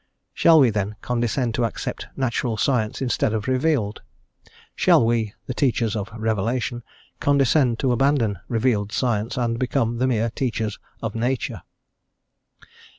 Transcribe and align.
Shall 0.33 0.59
we, 0.59 0.71
then, 0.71 0.95
condescend 1.03 1.53
to 1.53 1.63
accept 1.63 2.07
natural 2.17 2.57
science 2.57 3.03
instead 3.03 3.35
of 3.35 3.47
revealed; 3.47 4.01
shall 4.75 5.05
we, 5.05 5.35
the 5.45 5.53
teachers 5.53 5.95
of 5.95 6.09
revelation, 6.17 6.81
condescend 7.19 7.77
to 7.77 7.91
abandon 7.91 8.39
revealed 8.47 8.91
science, 8.91 9.37
and 9.37 9.59
become 9.59 9.97
the 9.99 10.07
mere 10.07 10.31
teachers 10.31 10.79
of 11.03 11.13
nature? 11.13 11.61